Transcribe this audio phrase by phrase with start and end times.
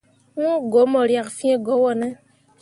[0.41, 2.07] Wu go mu riak fii go wone.